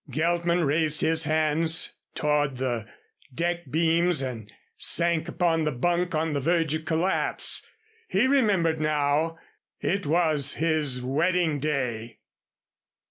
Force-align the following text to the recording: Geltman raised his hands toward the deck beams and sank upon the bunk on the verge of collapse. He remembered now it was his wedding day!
Geltman 0.09 0.63
raised 0.65 1.01
his 1.01 1.25
hands 1.25 1.95
toward 2.15 2.57
the 2.57 2.87
deck 3.31 3.69
beams 3.69 4.23
and 4.23 4.51
sank 4.75 5.27
upon 5.27 5.63
the 5.63 5.71
bunk 5.71 6.15
on 6.15 6.33
the 6.33 6.41
verge 6.41 6.73
of 6.73 6.85
collapse. 6.85 7.63
He 8.07 8.25
remembered 8.25 8.79
now 8.81 9.37
it 9.79 10.07
was 10.07 10.55
his 10.55 11.03
wedding 11.03 11.59
day! 11.59 12.17